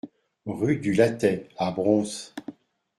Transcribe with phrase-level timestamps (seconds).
[0.47, 2.33] Rue du Lattay à Broons